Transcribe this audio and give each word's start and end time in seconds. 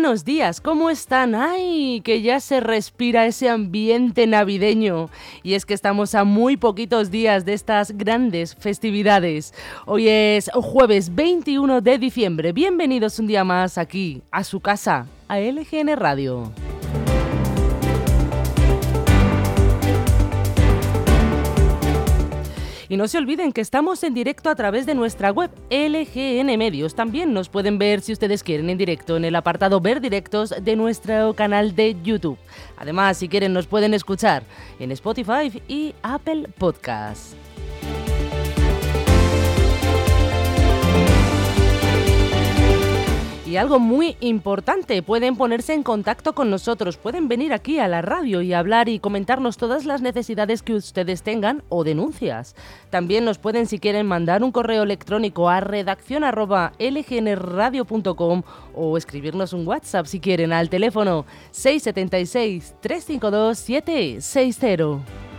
Buenos 0.00 0.24
días, 0.24 0.62
¿cómo 0.62 0.88
están? 0.88 1.34
¡Ay! 1.34 2.00
Que 2.02 2.22
ya 2.22 2.40
se 2.40 2.60
respira 2.60 3.26
ese 3.26 3.50
ambiente 3.50 4.26
navideño. 4.26 5.10
Y 5.42 5.52
es 5.52 5.66
que 5.66 5.74
estamos 5.74 6.14
a 6.14 6.24
muy 6.24 6.56
poquitos 6.56 7.10
días 7.10 7.44
de 7.44 7.52
estas 7.52 7.92
grandes 7.92 8.54
festividades. 8.54 9.52
Hoy 9.84 10.08
es 10.08 10.50
jueves 10.54 11.14
21 11.14 11.82
de 11.82 11.98
diciembre. 11.98 12.52
Bienvenidos 12.52 13.18
un 13.18 13.26
día 13.26 13.44
más 13.44 13.76
aquí, 13.76 14.22
a 14.30 14.42
su 14.42 14.60
casa, 14.60 15.06
a 15.28 15.38
LGN 15.38 15.94
Radio. 15.96 16.50
Y 22.90 22.96
no 22.96 23.06
se 23.06 23.18
olviden 23.18 23.52
que 23.52 23.60
estamos 23.60 24.02
en 24.02 24.14
directo 24.14 24.50
a 24.50 24.56
través 24.56 24.84
de 24.84 24.96
nuestra 24.96 25.30
web 25.30 25.52
LGN 25.70 26.58
Medios. 26.58 26.96
También 26.96 27.32
nos 27.32 27.48
pueden 27.48 27.78
ver 27.78 28.00
si 28.00 28.12
ustedes 28.12 28.42
quieren 28.42 28.68
en 28.68 28.78
directo 28.78 29.16
en 29.16 29.24
el 29.24 29.36
apartado 29.36 29.80
Ver 29.80 30.00
Directos 30.00 30.52
de 30.60 30.74
nuestro 30.74 31.32
canal 31.34 31.76
de 31.76 31.96
YouTube. 32.02 32.36
Además, 32.76 33.18
si 33.18 33.28
quieren 33.28 33.52
nos 33.52 33.68
pueden 33.68 33.94
escuchar 33.94 34.42
en 34.80 34.90
Spotify 34.90 35.62
y 35.68 35.94
Apple 36.02 36.48
Podcasts. 36.58 37.36
Y 43.50 43.56
algo 43.56 43.80
muy 43.80 44.16
importante, 44.20 45.02
pueden 45.02 45.34
ponerse 45.34 45.74
en 45.74 45.82
contacto 45.82 46.36
con 46.36 46.50
nosotros, 46.50 46.96
pueden 46.96 47.26
venir 47.26 47.52
aquí 47.52 47.80
a 47.80 47.88
la 47.88 48.00
radio 48.00 48.42
y 48.42 48.52
hablar 48.52 48.88
y 48.88 49.00
comentarnos 49.00 49.56
todas 49.56 49.86
las 49.86 50.02
necesidades 50.02 50.62
que 50.62 50.74
ustedes 50.74 51.24
tengan 51.24 51.64
o 51.68 51.82
denuncias. 51.82 52.54
También 52.90 53.24
nos 53.24 53.38
pueden, 53.38 53.66
si 53.66 53.80
quieren, 53.80 54.06
mandar 54.06 54.44
un 54.44 54.52
correo 54.52 54.84
electrónico 54.84 55.48
a 55.48 55.58
redacción.lgnradio.com 55.58 58.42
o 58.76 58.96
escribirnos 58.96 59.52
un 59.52 59.66
WhatsApp 59.66 60.06
si 60.06 60.20
quieren 60.20 60.52
al 60.52 60.70
teléfono 60.70 61.26
676 61.50 62.76
352 62.80 63.58
760. 63.58 65.29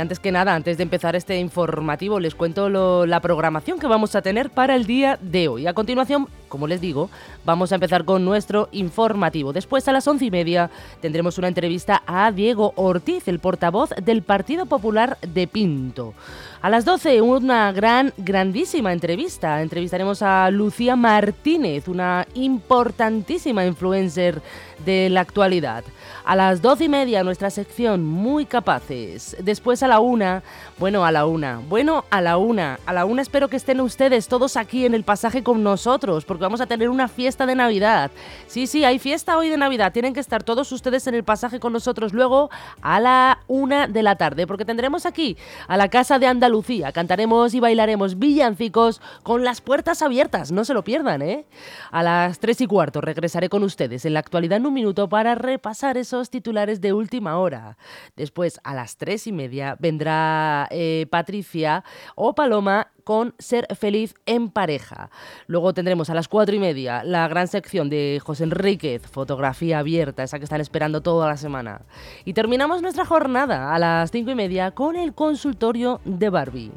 Antes 0.00 0.18
que 0.18 0.32
nada, 0.32 0.54
antes 0.54 0.76
de 0.76 0.82
empezar 0.82 1.14
este 1.14 1.38
informativo, 1.38 2.18
les 2.20 2.34
cuento 2.34 2.68
la 3.06 3.20
programación 3.20 3.78
que 3.78 3.86
vamos 3.86 4.14
a 4.16 4.22
tener 4.22 4.50
para 4.50 4.74
el 4.74 4.86
día 4.86 5.18
de 5.20 5.48
hoy. 5.48 5.66
A 5.66 5.74
continuación, 5.74 6.28
como 6.50 6.66
les 6.66 6.82
digo, 6.82 7.08
vamos 7.46 7.72
a 7.72 7.76
empezar 7.76 8.04
con 8.04 8.26
nuestro 8.26 8.68
informativo. 8.72 9.54
Después, 9.54 9.88
a 9.88 9.92
las 9.92 10.06
once 10.06 10.26
y 10.26 10.30
media, 10.30 10.70
tendremos 11.00 11.38
una 11.38 11.48
entrevista 11.48 12.02
a 12.06 12.30
Diego 12.32 12.74
Ortiz, 12.76 13.26
el 13.28 13.38
portavoz 13.38 13.90
del 14.02 14.20
Partido 14.20 14.66
Popular 14.66 15.16
de 15.22 15.46
Pinto. 15.46 16.12
A 16.60 16.68
las 16.68 16.84
12, 16.84 17.22
una 17.22 17.72
gran, 17.72 18.12
grandísima 18.18 18.92
entrevista. 18.92 19.62
Entrevistaremos 19.62 20.20
a 20.20 20.50
Lucía 20.50 20.94
Martínez, 20.94 21.88
una 21.88 22.26
importantísima 22.34 23.64
influencer 23.64 24.42
de 24.84 25.08
la 25.08 25.20
actualidad. 25.22 25.84
A 26.24 26.36
las 26.36 26.60
doce 26.60 26.84
y 26.84 26.88
media 26.88 27.24
nuestra 27.24 27.50
sección 27.50 28.04
Muy 28.04 28.44
Capaces. 28.44 29.36
Después 29.42 29.82
a 29.82 29.88
la 29.88 30.00
una, 30.00 30.42
bueno, 30.78 31.04
a 31.04 31.10
la 31.10 31.24
una, 31.24 31.60
bueno, 31.66 32.04
a 32.10 32.20
la 32.20 32.36
una. 32.36 32.78
A 32.84 32.92
la 32.92 33.06
una 33.06 33.22
espero 33.22 33.48
que 33.48 33.56
estén 33.56 33.80
ustedes 33.80 34.28
todos 34.28 34.56
aquí 34.56 34.84
en 34.84 34.94
el 34.94 35.02
pasaje 35.02 35.42
con 35.42 35.62
nosotros, 35.62 36.24
porque 36.24 36.39
vamos 36.40 36.60
a 36.60 36.66
tener 36.66 36.88
una 36.88 37.08
fiesta 37.08 37.46
de 37.46 37.54
Navidad. 37.54 38.10
Sí, 38.46 38.66
sí, 38.66 38.84
hay 38.84 38.98
fiesta 38.98 39.36
hoy 39.36 39.48
de 39.48 39.56
Navidad. 39.56 39.92
Tienen 39.92 40.14
que 40.14 40.20
estar 40.20 40.42
todos 40.42 40.72
ustedes 40.72 41.06
en 41.06 41.14
el 41.14 41.24
pasaje 41.24 41.60
con 41.60 41.72
nosotros 41.72 42.12
luego 42.12 42.50
a 42.82 43.00
la 43.00 43.40
una 43.46 43.86
de 43.86 44.02
la 44.02 44.16
tarde, 44.16 44.46
porque 44.46 44.64
tendremos 44.64 45.06
aquí 45.06 45.36
a 45.68 45.76
la 45.76 45.88
Casa 45.88 46.18
de 46.18 46.26
Andalucía. 46.26 46.92
Cantaremos 46.92 47.54
y 47.54 47.60
bailaremos 47.60 48.18
villancicos 48.18 49.00
con 49.22 49.44
las 49.44 49.60
puertas 49.60 50.02
abiertas. 50.02 50.52
No 50.52 50.64
se 50.64 50.74
lo 50.74 50.84
pierdan, 50.84 51.22
¿eh? 51.22 51.46
A 51.90 52.02
las 52.02 52.38
tres 52.38 52.60
y 52.60 52.66
cuarto 52.66 53.00
regresaré 53.00 53.48
con 53.48 53.62
ustedes 53.62 54.04
en 54.04 54.14
la 54.14 54.20
actualidad 54.20 54.58
en 54.58 54.66
un 54.66 54.74
minuto 54.74 55.08
para 55.08 55.34
repasar 55.34 55.96
eso 55.96 56.20
titulares 56.28 56.80
de 56.80 56.92
última 56.92 57.38
hora. 57.38 57.76
Después, 58.16 58.60
a 58.64 58.74
las 58.74 58.96
tres 58.96 59.26
y 59.26 59.32
media, 59.32 59.76
vendrá 59.78 60.68
eh, 60.70 61.06
Patricia 61.10 61.84
o 62.14 62.34
Paloma 62.34 62.88
con 63.10 63.34
Ser 63.40 63.66
feliz 63.74 64.14
en 64.24 64.50
pareja. 64.50 65.10
Luego 65.48 65.74
tendremos 65.74 66.10
a 66.10 66.14
las 66.14 66.28
cuatro 66.28 66.54
y 66.54 66.60
media 66.60 67.02
la 67.02 67.26
gran 67.26 67.48
sección 67.48 67.90
de 67.90 68.20
José 68.24 68.44
Enríquez, 68.44 69.04
fotografía 69.08 69.80
abierta, 69.80 70.22
esa 70.22 70.38
que 70.38 70.44
están 70.44 70.60
esperando 70.60 71.00
toda 71.00 71.26
la 71.26 71.36
semana. 71.36 71.80
Y 72.24 72.34
terminamos 72.34 72.82
nuestra 72.82 73.04
jornada 73.04 73.74
a 73.74 73.80
las 73.80 74.12
cinco 74.12 74.30
y 74.30 74.36
media 74.36 74.70
con 74.70 74.94
el 74.94 75.12
consultorio 75.12 76.00
de 76.04 76.30
Barbie. 76.30 76.70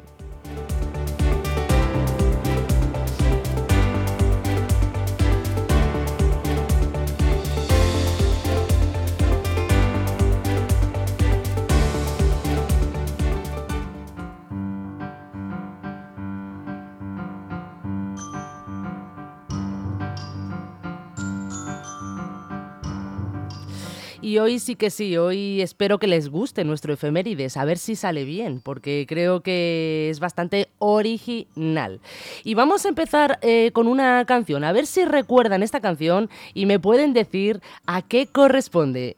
Hoy 24.38 24.58
sí 24.58 24.74
que 24.74 24.90
sí, 24.90 25.16
hoy 25.16 25.60
espero 25.60 25.98
que 25.98 26.06
les 26.06 26.28
guste 26.28 26.64
nuestro 26.64 26.92
efemérides, 26.92 27.56
a 27.56 27.64
ver 27.64 27.78
si 27.78 27.94
sale 27.94 28.24
bien, 28.24 28.60
porque 28.60 29.06
creo 29.08 29.42
que 29.42 30.08
es 30.10 30.18
bastante 30.18 30.68
original. 30.78 32.00
Y 32.42 32.54
vamos 32.54 32.84
a 32.84 32.88
empezar 32.88 33.38
eh, 33.42 33.70
con 33.72 33.86
una 33.86 34.24
canción, 34.24 34.64
a 34.64 34.72
ver 34.72 34.86
si 34.86 35.04
recuerdan 35.04 35.62
esta 35.62 35.80
canción 35.80 36.30
y 36.52 36.66
me 36.66 36.80
pueden 36.80 37.12
decir 37.12 37.60
a 37.86 38.02
qué 38.02 38.26
corresponde. 38.26 39.16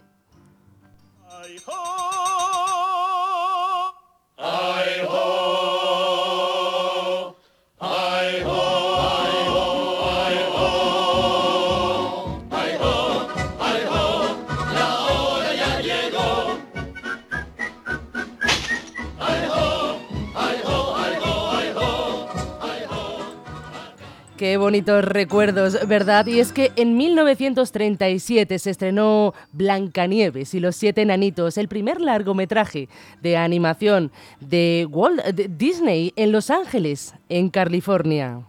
Qué 24.47 24.59
bonitos 24.59 25.05
recuerdos, 25.05 25.77
¿verdad? 25.89 26.25
Y 26.27 26.39
es 26.39 26.53
que 26.53 26.71
en 26.77 26.97
1937 26.97 28.61
se 28.61 28.71
estrenó 28.71 29.35
Blancanieves 29.51 30.55
y 30.55 30.61
los 30.61 30.77
siete 30.77 31.03
enanitos, 31.03 31.59
el 31.59 31.67
primer 31.67 32.01
largometraje 32.01 32.89
de 33.21 33.37
animación 33.37 34.13
de 34.39 34.87
Walt 34.89 35.21
Disney 35.35 36.13
en 36.15 36.31
Los 36.31 36.51
Ángeles, 36.51 37.13
en 37.29 37.51
California. 37.51 38.45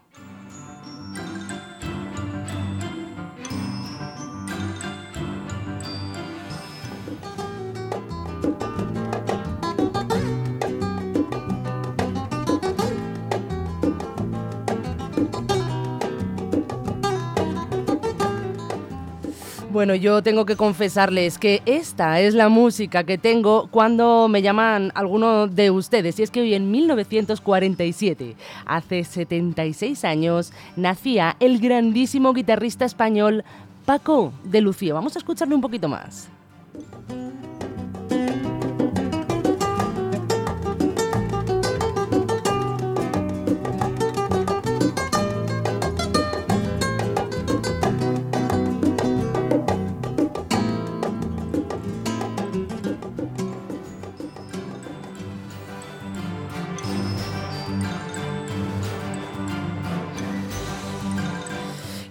Bueno, 19.77 19.93
yo 19.93 20.23
tengo 20.23 20.47
que 20.47 20.55
confesarles 20.55 21.37
que 21.37 21.61
esta 21.67 22.19
es 22.19 22.33
la 22.33 22.49
música 22.49 23.03
que 23.03 23.19
tengo 23.19 23.67
cuando 23.69 24.27
me 24.27 24.41
llaman 24.41 24.91
alguno 24.95 25.45
de 25.45 25.69
ustedes. 25.69 26.17
Y 26.17 26.23
es 26.23 26.31
que 26.31 26.41
hoy 26.41 26.55
en 26.55 26.71
1947, 26.71 28.35
hace 28.65 29.03
76 29.03 30.03
años, 30.03 30.51
nacía 30.75 31.35
el 31.39 31.59
grandísimo 31.59 32.33
guitarrista 32.33 32.85
español 32.85 33.43
Paco 33.85 34.33
de 34.43 34.61
Lucía. 34.61 34.95
Vamos 34.95 35.15
a 35.15 35.19
escucharle 35.19 35.53
un 35.53 35.61
poquito 35.61 35.87
más. 35.87 36.27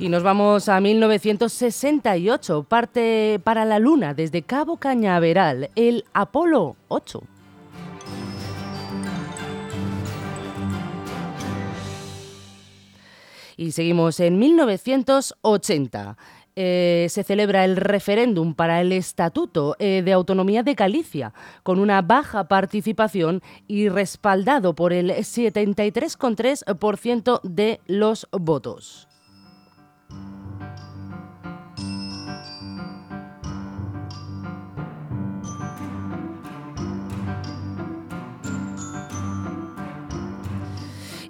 Y 0.07 0.09
nos 0.09 0.23
vamos 0.23 0.69
a 0.69 0.81
1968, 0.81 2.63
parte 2.69 3.41
para 3.43 3.65
la 3.65 3.81
Luna 3.81 4.15
desde 4.15 4.43
Cabo 4.43 4.77
Cañaveral, 4.77 5.71
el 5.75 6.05
Apolo 6.13 6.77
8. 6.87 7.25
Y 13.57 13.73
seguimos 13.73 14.21
en 14.21 14.39
1980. 14.39 16.17
Eh, 16.55 17.09
se 17.11 17.25
celebra 17.25 17.65
el 17.65 17.75
referéndum 17.75 18.55
para 18.55 18.81
el 18.81 18.93
Estatuto 18.93 19.75
eh, 19.81 20.03
de 20.05 20.13
Autonomía 20.13 20.63
de 20.63 20.75
Galicia, 20.75 21.35
con 21.65 21.81
una 21.81 22.01
baja 22.01 22.47
participación 22.47 23.43
y 23.67 23.89
respaldado 23.89 24.77
por 24.77 24.93
el 24.93 25.11
73,3% 25.11 27.41
de 27.43 27.81
los 27.89 28.29
votos. 28.31 29.06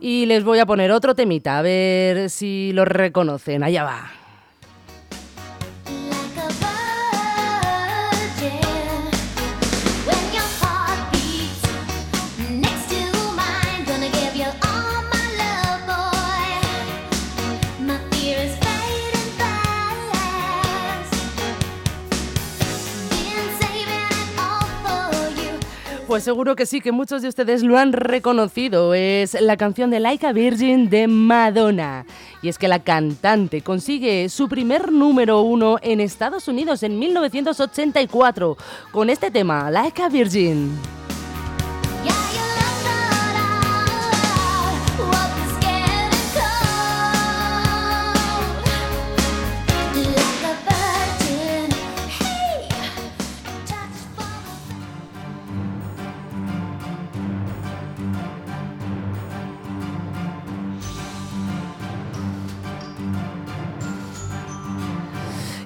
Y 0.08 0.26
les 0.26 0.44
voy 0.44 0.60
a 0.60 0.66
poner 0.66 0.92
otro 0.92 1.16
temita, 1.16 1.58
a 1.58 1.62
ver 1.62 2.30
si 2.30 2.70
lo 2.72 2.84
reconocen. 2.84 3.64
Allá 3.64 3.82
va. 3.82 4.25
Pues 26.16 26.24
seguro 26.24 26.56
que 26.56 26.64
sí, 26.64 26.80
que 26.80 26.92
muchos 26.92 27.20
de 27.20 27.28
ustedes 27.28 27.62
lo 27.62 27.76
han 27.76 27.92
reconocido. 27.92 28.94
Es 28.94 29.38
la 29.38 29.58
canción 29.58 29.90
de 29.90 30.00
Like 30.00 30.26
a 30.26 30.32
Virgin 30.32 30.88
de 30.88 31.08
Madonna. 31.08 32.06
Y 32.40 32.48
es 32.48 32.56
que 32.56 32.68
la 32.68 32.78
cantante 32.78 33.60
consigue 33.60 34.30
su 34.30 34.48
primer 34.48 34.90
número 34.90 35.42
uno 35.42 35.76
en 35.82 36.00
Estados 36.00 36.48
Unidos 36.48 36.82
en 36.84 36.98
1984 36.98 38.56
con 38.92 39.10
este 39.10 39.30
tema, 39.30 39.70
Like 39.70 40.00
a 40.00 40.08
Virgin. 40.08 41.05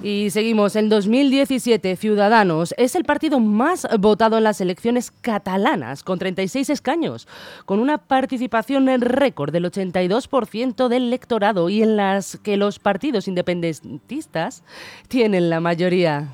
Y 0.03 0.31
seguimos, 0.31 0.77
en 0.77 0.89
2017 0.89 1.95
Ciudadanos 1.97 2.75
es 2.79 2.95
el 2.95 3.05
partido 3.05 3.39
más 3.39 3.87
votado 3.99 4.39
en 4.39 4.45
las 4.45 4.63
elecciones 4.63 5.11
catalanas, 5.11 6.03
con 6.03 6.19
36 6.19 6.71
escaños, 6.71 7.29
con 7.67 7.81
una 7.81 7.99
participación 7.99 8.89
en 8.89 9.03
récord 9.03 9.53
del 9.53 9.67
82% 9.67 10.89
del 10.89 11.03
electorado 11.03 11.69
y 11.69 11.83
en 11.83 11.97
las 11.97 12.39
que 12.39 12.57
los 12.57 12.79
partidos 12.79 13.29
independentistas 13.29 14.63
tienen 15.09 15.51
la 15.51 15.61
mayoría. 15.61 16.29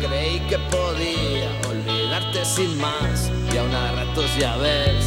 Creí 0.00 0.38
que 0.48 0.58
podía 0.70 1.50
olvidarte 1.68 2.44
sin 2.44 2.78
más 2.78 3.23
ya 4.38 4.56
ves. 4.56 5.06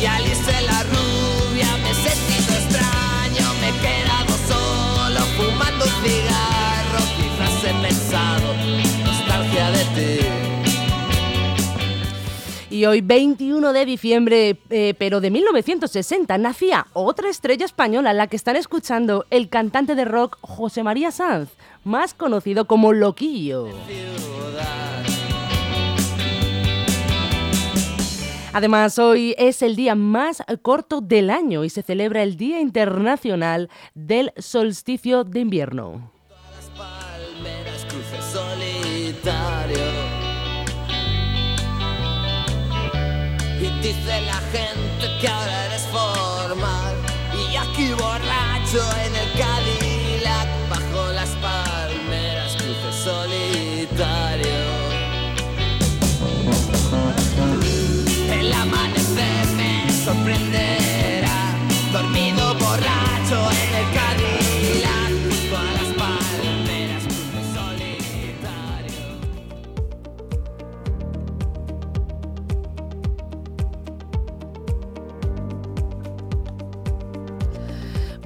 Y 0.00 0.06
Alice 0.06 0.62
la 0.66 0.82
rubia 0.84 1.76
me 1.82 1.90
he 1.90 1.94
sentido 1.94 2.54
extraño, 2.56 3.54
me 3.60 3.68
he 3.68 3.76
quedado 3.84 4.32
solo 4.48 5.20
fumando 5.36 5.84
un 5.84 5.90
cigarro, 6.02 7.00
quizás 7.16 7.64
he 7.64 7.86
pensado 7.86 8.54
nostalgia 9.04 9.70
de 9.70 9.84
ti. 9.94 10.26
Y 12.70 12.86
hoy, 12.86 13.00
21 13.00 13.72
de 13.72 13.84
diciembre, 13.84 14.56
eh, 14.70 14.94
pero 14.96 15.20
de 15.20 15.30
1960, 15.30 16.38
nacía 16.38 16.86
otra 16.92 17.28
estrella 17.28 17.66
española, 17.66 18.14
la 18.14 18.28
que 18.28 18.36
están 18.36 18.56
escuchando, 18.56 19.26
el 19.30 19.48
cantante 19.48 19.96
de 19.96 20.04
rock 20.04 20.38
José 20.40 20.82
María 20.82 21.10
Sanz, 21.10 21.50
más 21.84 22.14
conocido 22.14 22.66
como 22.66 22.92
Loquillo. 22.92 23.66
Además, 28.52 28.98
hoy 28.98 29.34
es 29.38 29.62
el 29.62 29.76
día 29.76 29.94
más 29.94 30.42
corto 30.62 31.00
del 31.00 31.30
año 31.30 31.64
y 31.64 31.70
se 31.70 31.82
celebra 31.82 32.22
el 32.22 32.36
Día 32.36 32.60
Internacional 32.60 33.70
del 33.94 34.32
Solsticio 34.36 35.22
de 35.22 35.40
Invierno. 35.40 36.10
Me 60.24 60.69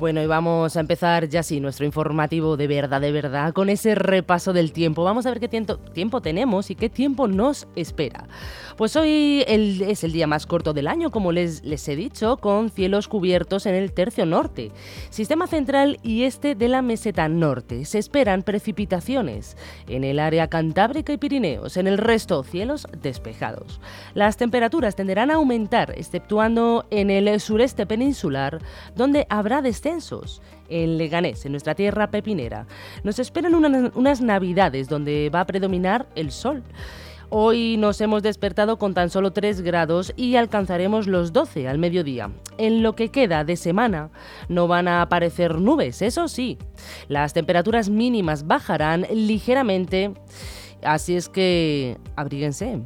Bueno, 0.04 0.22
y 0.22 0.26
vamos 0.26 0.76
a 0.76 0.80
empezar 0.80 1.30
ya 1.30 1.42
sí 1.42 1.60
nuestro 1.60 1.86
informativo 1.86 2.58
de 2.58 2.66
verdad, 2.66 3.00
de 3.00 3.10
verdad, 3.10 3.54
con 3.54 3.70
ese 3.70 3.94
repaso 3.94 4.52
del 4.52 4.70
tiempo. 4.70 5.02
Vamos 5.02 5.24
a 5.24 5.30
ver 5.30 5.40
qué 5.40 5.48
tiempo, 5.48 5.78
tiempo 5.78 6.20
tenemos 6.20 6.70
y 6.70 6.74
qué 6.74 6.90
tiempo 6.90 7.26
nos 7.26 7.66
espera. 7.74 8.28
Pues 8.76 8.96
hoy 8.96 9.44
el- 9.46 9.80
es 9.80 10.04
el 10.04 10.12
día 10.12 10.26
más 10.26 10.44
corto 10.44 10.74
del 10.74 10.88
año, 10.88 11.10
como 11.10 11.32
les, 11.32 11.64
les 11.64 11.88
he 11.88 11.96
dicho, 11.96 12.36
con 12.36 12.68
cielos 12.68 13.08
cubiertos 13.08 13.64
en 13.64 13.74
el 13.76 13.92
tercio 13.92 14.26
norte, 14.26 14.72
sistema 15.08 15.46
central 15.46 15.98
y 16.02 16.24
este 16.24 16.54
de 16.54 16.68
la 16.68 16.82
meseta 16.82 17.26
norte. 17.28 17.86
Se 17.86 17.98
esperan 17.98 18.42
precipitaciones 18.42 19.56
en 19.88 20.04
el 20.04 20.18
área 20.18 20.48
cantábrica 20.48 21.14
y 21.14 21.16
Pirineos, 21.16 21.78
en 21.78 21.86
el 21.86 21.96
resto 21.96 22.42
cielos 22.42 22.86
despejados. 23.00 23.80
Las 24.12 24.36
temperaturas 24.36 24.96
tenderán 24.96 25.30
a 25.30 25.36
aumentar, 25.36 25.94
exceptuando 25.96 26.84
en 26.90 27.08
el 27.08 27.40
sureste 27.40 27.86
peninsular, 27.86 28.58
donde 28.94 29.26
habrá 29.30 29.62
En 30.68 30.98
Leganés, 30.98 31.44
en 31.46 31.52
nuestra 31.52 31.74
tierra 31.74 32.10
pepinera, 32.10 32.66
nos 33.02 33.18
esperan 33.18 33.54
una- 33.54 33.90
unas 33.94 34.20
navidades 34.20 34.88
donde 34.88 35.30
va 35.34 35.40
a 35.40 35.46
predominar 35.46 36.06
el 36.14 36.30
sol. 36.30 36.62
Hoy 37.30 37.76
nos 37.78 38.00
hemos 38.00 38.22
despertado 38.22 38.78
con 38.78 38.94
tan 38.94 39.10
solo 39.10 39.32
3 39.32 39.60
grados 39.62 40.12
y 40.16 40.36
alcanzaremos 40.36 41.06
los 41.06 41.32
12 41.32 41.66
al 41.68 41.78
mediodía. 41.78 42.30
En 42.58 42.82
lo 42.82 42.94
que 42.94 43.08
queda 43.10 43.44
de 43.44 43.56
semana 43.56 44.10
no 44.48 44.68
van 44.68 44.86
a 44.88 45.02
aparecer 45.02 45.58
nubes, 45.58 46.00
eso 46.02 46.28
sí. 46.28 46.58
Las 47.08 47.32
temperaturas 47.32 47.88
mínimas 47.88 48.46
bajarán 48.46 49.06
ligeramente, 49.12 50.12
así 50.82 51.16
es 51.16 51.28
que 51.28 51.96
abríguense. 52.14 52.80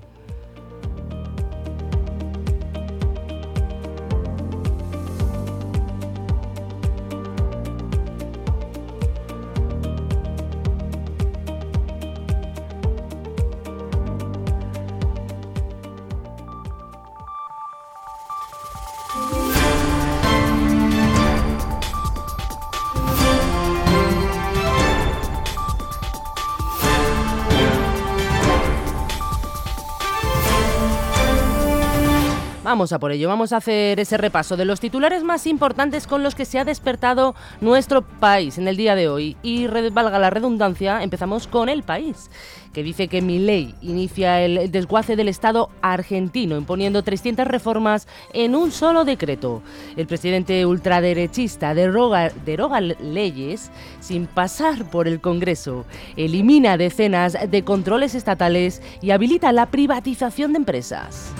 Vamos 32.78 32.92
a 32.92 33.00
por 33.00 33.10
ello, 33.10 33.26
vamos 33.26 33.52
a 33.52 33.56
hacer 33.56 33.98
ese 33.98 34.16
repaso 34.18 34.56
de 34.56 34.64
los 34.64 34.78
titulares 34.78 35.24
más 35.24 35.48
importantes 35.48 36.06
con 36.06 36.22
los 36.22 36.36
que 36.36 36.44
se 36.44 36.60
ha 36.60 36.64
despertado 36.64 37.34
nuestro 37.60 38.02
país 38.02 38.56
en 38.56 38.68
el 38.68 38.76
día 38.76 38.94
de 38.94 39.08
hoy. 39.08 39.36
Y 39.42 39.66
valga 39.66 40.20
la 40.20 40.30
redundancia, 40.30 41.02
empezamos 41.02 41.48
con 41.48 41.68
el 41.68 41.82
país, 41.82 42.30
que 42.72 42.84
dice 42.84 43.08
que 43.08 43.20
mi 43.20 43.40
ley 43.40 43.74
inicia 43.82 44.40
el 44.42 44.70
desguace 44.70 45.16
del 45.16 45.26
Estado 45.26 45.70
argentino, 45.82 46.56
imponiendo 46.56 47.02
300 47.02 47.48
reformas 47.48 48.06
en 48.32 48.54
un 48.54 48.70
solo 48.70 49.04
decreto. 49.04 49.60
El 49.96 50.06
presidente 50.06 50.64
ultraderechista 50.64 51.74
deroga 51.74 52.80
leyes 52.80 53.72
sin 53.98 54.28
pasar 54.28 54.88
por 54.88 55.08
el 55.08 55.20
Congreso, 55.20 55.84
elimina 56.16 56.76
decenas 56.76 57.36
de 57.50 57.64
controles 57.64 58.14
estatales 58.14 58.80
y 59.02 59.10
habilita 59.10 59.50
la 59.50 59.66
privatización 59.66 60.52
de 60.52 60.58
empresas. 60.58 61.32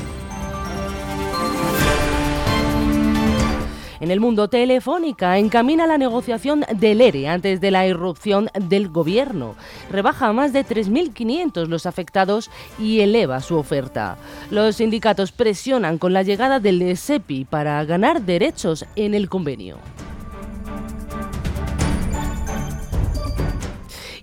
En 4.01 4.11
el 4.11 4.21
mundo, 4.21 4.49
Telefónica 4.49 5.39
encamina 5.39 5.87
la 5.87 5.99
negociación 5.99 6.65
del 6.77 7.01
ERE 7.01 7.29
antes 7.29 7.61
de 7.61 7.71
la 7.71 7.87
irrupción 7.87 8.49
del 8.55 8.89
gobierno. 8.89 9.57
Rebaja 9.91 10.29
a 10.29 10.33
más 10.33 10.53
de 10.53 10.65
3.500 10.65 11.67
los 11.67 11.85
afectados 11.85 12.51
y 12.79 13.01
eleva 13.01 13.41
su 13.41 13.57
oferta. 13.57 14.17
Los 14.51 14.77
sindicatos 14.77 15.33
presionan 15.33 15.99
con 15.99 16.13
la 16.13 16.23
llegada 16.23 16.61
del 16.61 16.97
SEPI 16.97 17.45
para 17.45 17.85
ganar 17.85 18.23
derechos 18.23 18.87
en 18.95 19.15
el 19.15 19.29
convenio. 19.29 19.79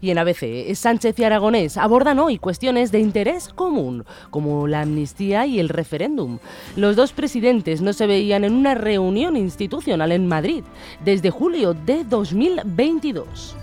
Y 0.06 0.12
en 0.12 0.20
ABC, 0.20 0.76
Sánchez 0.76 1.18
y 1.18 1.24
Aragonés 1.24 1.78
abordan 1.78 2.20
hoy 2.20 2.38
cuestiones 2.38 2.92
de 2.92 3.00
interés 3.00 3.50
común, 3.50 4.06
como 4.30 4.68
la 4.68 4.82
amnistía 4.82 5.48
y 5.48 5.60
el 5.60 5.68
referéndum. 5.68 6.38
Los 6.76 6.96
dos 6.96 7.12
presidentes 7.12 7.82
no 7.82 7.92
se 7.92 8.06
veían 8.06 8.44
en 8.44 8.54
una 8.54 8.76
reunión 8.76 9.36
institucional 9.36 10.12
en 10.12 10.28
Madrid 10.28 10.64
desde 11.04 11.32
julio 11.32 11.74
de 11.74 12.04
2022. 12.04 13.56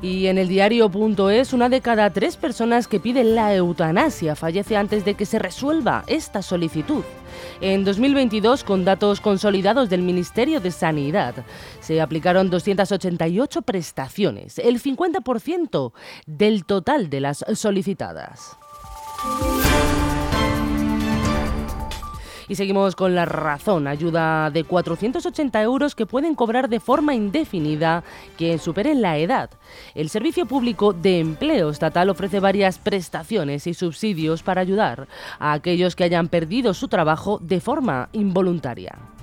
Y 0.00 0.28
en 0.28 0.38
el 0.38 0.48
diario.es, 0.48 1.52
una 1.52 1.68
de 1.68 1.82
cada 1.82 2.08
tres 2.08 2.38
personas 2.38 2.88
que 2.88 2.98
piden 2.98 3.34
la 3.34 3.54
eutanasia 3.54 4.36
fallece 4.36 4.78
antes 4.78 5.04
de 5.04 5.12
que 5.12 5.26
se 5.26 5.38
resuelva 5.38 6.02
esta 6.06 6.40
solicitud. 6.40 7.04
En 7.60 7.84
2022, 7.84 8.64
con 8.64 8.84
datos 8.84 9.20
consolidados 9.20 9.88
del 9.88 10.02
Ministerio 10.02 10.60
de 10.60 10.70
Sanidad, 10.70 11.34
se 11.80 12.00
aplicaron 12.00 12.50
288 12.50 13.62
prestaciones, 13.62 14.58
el 14.58 14.80
50% 14.82 15.92
del 16.26 16.64
total 16.64 17.10
de 17.10 17.20
las 17.20 17.44
solicitadas. 17.54 18.56
Y 22.48 22.54
seguimos 22.54 22.94
con 22.94 23.14
la 23.14 23.24
razón, 23.24 23.86
ayuda 23.86 24.50
de 24.50 24.64
480 24.64 25.62
euros 25.62 25.94
que 25.94 26.06
pueden 26.06 26.34
cobrar 26.34 26.68
de 26.68 26.80
forma 26.80 27.14
indefinida 27.14 28.04
quien 28.36 28.58
superen 28.58 29.02
la 29.02 29.18
edad. 29.18 29.50
El 29.94 30.08
Servicio 30.08 30.46
Público 30.46 30.92
de 30.92 31.20
Empleo 31.20 31.70
Estatal 31.70 32.08
ofrece 32.08 32.40
varias 32.40 32.78
prestaciones 32.78 33.66
y 33.66 33.74
subsidios 33.74 34.42
para 34.42 34.60
ayudar 34.60 35.08
a 35.38 35.52
aquellos 35.52 35.96
que 35.96 36.04
hayan 36.04 36.28
perdido 36.28 36.74
su 36.74 36.88
trabajo 36.88 37.38
de 37.42 37.60
forma 37.60 38.08
involuntaria. 38.12 39.15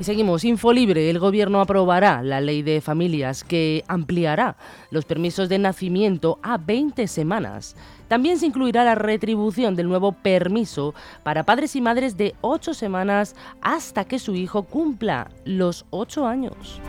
Y 0.00 0.04
seguimos, 0.04 0.44
Infolibre, 0.44 1.10
el 1.10 1.18
gobierno 1.18 1.60
aprobará 1.60 2.22
la 2.22 2.40
ley 2.40 2.62
de 2.62 2.80
familias 2.80 3.42
que 3.42 3.82
ampliará 3.88 4.56
los 4.92 5.04
permisos 5.04 5.48
de 5.48 5.58
nacimiento 5.58 6.38
a 6.40 6.56
20 6.56 7.08
semanas. 7.08 7.74
También 8.06 8.38
se 8.38 8.46
incluirá 8.46 8.84
la 8.84 8.94
retribución 8.94 9.74
del 9.74 9.88
nuevo 9.88 10.12
permiso 10.12 10.94
para 11.24 11.44
padres 11.44 11.74
y 11.74 11.80
madres 11.80 12.16
de 12.16 12.36
8 12.42 12.74
semanas 12.74 13.34
hasta 13.60 14.04
que 14.04 14.20
su 14.20 14.36
hijo 14.36 14.62
cumpla 14.62 15.32
los 15.44 15.84
8 15.90 16.28
años. 16.28 16.80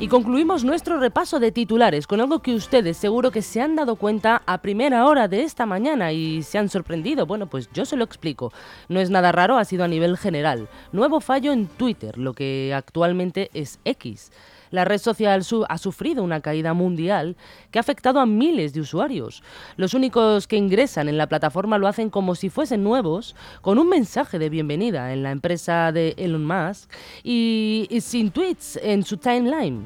Y 0.00 0.08
concluimos 0.08 0.64
nuestro 0.64 0.98
repaso 0.98 1.38
de 1.38 1.52
titulares 1.52 2.06
con 2.06 2.20
algo 2.20 2.40
que 2.40 2.54
ustedes 2.54 2.96
seguro 2.96 3.30
que 3.30 3.42
se 3.42 3.60
han 3.60 3.76
dado 3.76 3.96
cuenta 3.96 4.42
a 4.44 4.58
primera 4.58 5.06
hora 5.06 5.28
de 5.28 5.44
esta 5.44 5.66
mañana 5.66 6.12
y 6.12 6.42
se 6.42 6.58
han 6.58 6.68
sorprendido. 6.68 7.26
Bueno, 7.26 7.46
pues 7.46 7.70
yo 7.72 7.86
se 7.86 7.96
lo 7.96 8.04
explico. 8.04 8.52
No 8.88 9.00
es 9.00 9.08
nada 9.08 9.30
raro, 9.32 9.56
ha 9.56 9.64
sido 9.64 9.84
a 9.84 9.88
nivel 9.88 10.18
general. 10.18 10.68
Nuevo 10.92 11.20
fallo 11.20 11.52
en 11.52 11.68
Twitter, 11.68 12.18
lo 12.18 12.34
que 12.34 12.74
actualmente 12.76 13.50
es 13.54 13.78
X. 13.84 14.30
La 14.74 14.84
red 14.84 14.98
social 14.98 15.42
ha 15.68 15.78
sufrido 15.78 16.24
una 16.24 16.40
caída 16.40 16.74
mundial 16.74 17.36
que 17.70 17.78
ha 17.78 17.80
afectado 17.80 18.18
a 18.18 18.26
miles 18.26 18.72
de 18.72 18.80
usuarios. 18.80 19.44
Los 19.76 19.94
únicos 19.94 20.48
que 20.48 20.56
ingresan 20.56 21.08
en 21.08 21.16
la 21.16 21.28
plataforma 21.28 21.78
lo 21.78 21.86
hacen 21.86 22.10
como 22.10 22.34
si 22.34 22.50
fuesen 22.50 22.82
nuevos, 22.82 23.36
con 23.60 23.78
un 23.78 23.88
mensaje 23.88 24.40
de 24.40 24.48
bienvenida 24.48 25.12
en 25.12 25.22
la 25.22 25.30
empresa 25.30 25.92
de 25.92 26.16
Elon 26.16 26.44
Musk 26.44 26.90
y, 27.22 27.86
y 27.88 28.00
sin 28.00 28.32
tweets 28.32 28.76
en 28.82 29.04
su 29.04 29.16
timeline. 29.16 29.84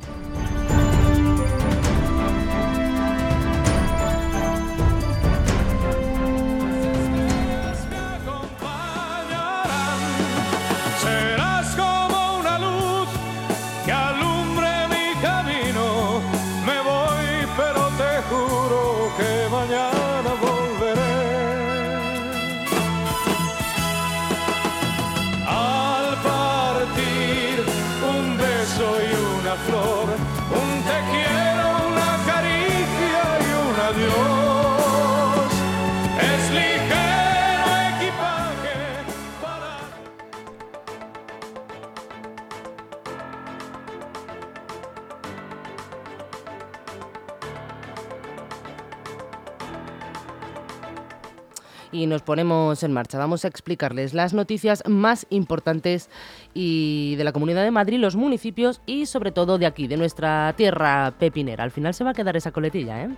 Y 51.93 52.07
nos 52.07 52.23
ponemos 52.23 52.83
en 52.83 52.93
marcha. 52.93 53.19
Vamos 53.19 53.45
a 53.45 53.49
explicarles 53.49 54.15
las 54.15 54.35
noticias 54.35 54.83
más 54.87 55.27
importantes 55.31 56.11
y 56.55 57.15
de 57.17 57.25
la 57.25 57.33
Comunidad 57.33 57.65
de 57.65 57.71
Madrid, 57.71 57.99
los 57.99 58.17
municipios 58.17 58.81
y 58.87 59.07
sobre 59.07 59.33
todo 59.33 59.59
de 59.59 59.67
aquí, 59.67 59.87
de 59.87 59.97
nuestra 59.97 60.55
tierra 60.57 61.15
pepinera. 61.19 61.65
Al 61.65 61.71
final 61.71 61.95
se 61.95 62.05
va 62.05 62.11
a 62.11 62.15
quedar 62.15 62.37
esa 62.37 62.53
coletilla, 62.53 63.05
¿eh? 63.05 63.11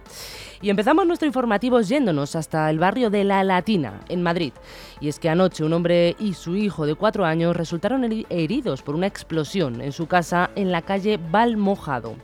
Y 0.62 0.71
empezamos 0.71 1.07
nuestro 1.07 1.27
informativo 1.27 1.81
yéndonos 1.81 2.37
hasta 2.37 2.69
el 2.69 2.79
barrio 2.79 3.11
de 3.11 3.25
La 3.25 3.43
Latina, 3.45 4.00
en 4.09 4.23
Madrid. 4.23 4.53
Y 5.00 5.09
es 5.09 5.19
que 5.19 5.31
anoche 5.31 5.65
un 5.65 5.73
hombre 5.73 6.17
y 6.19 6.35
su 6.35 6.57
hijo 6.57 6.87
de 6.87 6.95
cuatro 6.95 7.25
años 7.25 7.57
resultaron 7.57 8.05
heridos 8.29 8.83
por 8.83 8.95
una 8.95 9.07
explosión 9.07 9.81
en 9.81 9.93
su 9.93 10.07
casa 10.07 10.50
en 10.55 10.71
la 10.71 10.83
calle 10.83 11.19
Valmojado. 11.31 12.15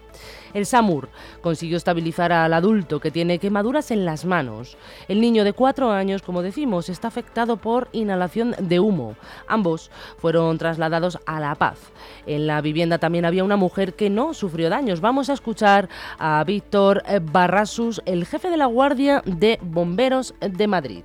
El 0.56 0.64
SAMUR 0.64 1.10
consiguió 1.42 1.76
estabilizar 1.76 2.32
al 2.32 2.54
adulto 2.54 2.98
que 2.98 3.10
tiene 3.10 3.38
quemaduras 3.38 3.90
en 3.90 4.06
las 4.06 4.24
manos. 4.24 4.78
El 5.06 5.20
niño 5.20 5.44
de 5.44 5.52
cuatro 5.52 5.90
años, 5.90 6.22
como 6.22 6.40
decimos, 6.40 6.88
está 6.88 7.08
afectado 7.08 7.58
por 7.58 7.88
inhalación 7.92 8.54
de 8.58 8.80
humo. 8.80 9.16
Ambos 9.48 9.90
fueron 10.16 10.56
trasladados 10.56 11.18
a 11.26 11.40
La 11.40 11.56
Paz. 11.56 11.78
En 12.24 12.46
la 12.46 12.62
vivienda 12.62 12.96
también 12.96 13.26
había 13.26 13.44
una 13.44 13.58
mujer 13.58 13.92
que 13.92 14.08
no 14.08 14.32
sufrió 14.32 14.70
daños. 14.70 15.02
Vamos 15.02 15.28
a 15.28 15.34
escuchar 15.34 15.90
a 16.18 16.42
Víctor 16.44 17.02
Barrasus, 17.30 18.00
el 18.06 18.24
jefe 18.24 18.48
de 18.48 18.56
la 18.56 18.64
Guardia 18.64 19.22
de 19.26 19.58
Bomberos 19.60 20.34
de 20.40 20.66
Madrid. 20.66 21.04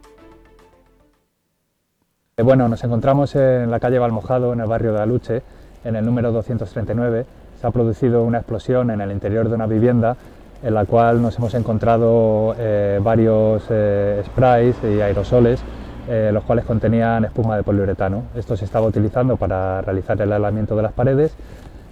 Bueno, 2.41 2.70
nos 2.70 2.81
encontramos 2.86 3.36
en 3.36 3.70
la 3.70 3.81
calle 3.81 4.00
Valmojado, 4.00 4.53
en 4.53 4.62
el 4.62 4.67
barrio 4.67 4.93
de 4.93 5.01
Aluche, 5.01 5.41
en 5.84 5.98
el 5.98 6.05
número 6.05 6.31
239 6.31 7.40
se 7.62 7.68
ha 7.68 7.72
producido 7.72 8.24
una 8.24 8.39
explosión 8.39 8.89
en 8.89 9.01
el 9.01 9.12
interior 9.12 9.48
de 9.48 9.53
una 9.53 9.68
vivienda 9.68 10.18
en 10.63 10.74
la 10.74 10.86
cual 10.86 11.22
nos 11.22 11.38
hemos 11.38 11.53
encontrado 11.53 12.56
eh, 12.58 13.00
varios 13.01 13.63
eh, 13.70 14.22
sprays 14.25 14.75
y 14.84 15.00
aerosoles, 15.00 15.62
eh, 16.10 16.32
los 16.34 16.44
cuales 16.44 16.65
contenían 16.65 17.25
espuma 17.25 17.56
de 17.56 17.63
poliuretano. 17.63 18.24
Esto 18.36 18.58
se 18.58 18.65
estaba 18.65 18.88
utilizando 18.88 19.38
para 19.38 19.82
realizar 19.82 20.20
el 20.20 20.34
aislamiento 20.34 20.75
de 20.75 20.82
las 20.82 20.94
paredes 20.94 21.36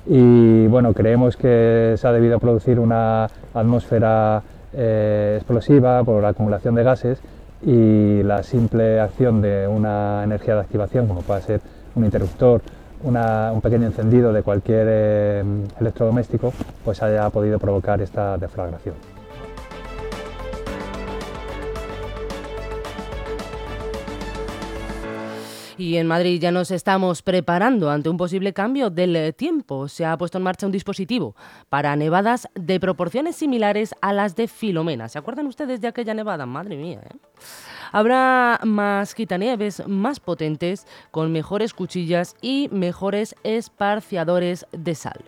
y 0.08 0.66
bueno, 0.68 0.94
creemos 0.94 1.38
que 1.38 1.96
se 1.98 2.08
ha 2.08 2.12
debido 2.12 2.40
producir 2.40 2.80
una 2.80 3.28
atmósfera 3.54 4.42
explosiva 4.72 6.04
por 6.04 6.22
la 6.22 6.30
acumulación 6.30 6.76
de 6.76 6.84
gases 6.84 7.20
y 7.64 8.22
la 8.24 8.44
simple 8.44 9.00
acción 9.00 9.42
de 9.42 9.68
una 9.68 10.24
energía 10.24 10.56
de 10.56 10.62
activación, 10.62 11.08
como 11.08 11.22
puede 11.22 11.42
ser 11.42 11.62
un 11.96 12.06
interruptor 12.06 12.62
un 13.04 13.62
pequeño 13.62 13.88
encendido 13.88 14.34
de 14.34 14.44
cualquier 14.44 14.88
eh, 14.90 15.44
electrodoméstico 15.80 16.54
pues 16.84 17.02
haya 17.02 17.30
podido 17.30 17.60
provocar 17.60 18.02
esta 18.02 18.38
deflagración. 18.38 18.96
Y 25.80 25.96
en 25.96 26.08
Madrid 26.08 26.42
ya 26.42 26.52
nos 26.52 26.72
estamos 26.72 27.22
preparando 27.22 27.90
ante 27.90 28.10
un 28.10 28.18
posible 28.18 28.52
cambio 28.52 28.90
del 28.90 29.34
tiempo. 29.34 29.88
Se 29.88 30.06
ha 30.06 30.18
puesto 30.18 30.38
en 30.38 30.44
marcha 30.44 30.66
un 30.66 30.74
dispositivo 30.74 31.38
para 31.70 31.96
nevadas 31.96 32.50
de 32.54 32.82
proporciones 32.82 33.38
similares 33.38 33.96
a 34.02 34.12
las 34.12 34.36
de 34.36 34.50
Filomena. 34.50 35.08
¿Se 35.08 35.18
acuerdan 35.18 35.48
ustedes 35.48 35.80
de 35.80 35.88
aquella 35.88 36.14
nevada? 36.14 36.46
Madre 36.46 36.76
mía, 36.76 37.00
¿eh? 37.06 37.16
Habrá 37.94 38.60
más 38.66 39.16
quitanieves 39.16 39.82
más 39.88 40.20
potentes, 40.20 40.86
con 41.12 41.32
mejores 41.32 41.74
cuchillas 41.74 42.36
y 42.42 42.68
mejores 42.74 43.34
esparciadores 43.44 44.68
de 44.74 44.96
sal. 44.96 45.24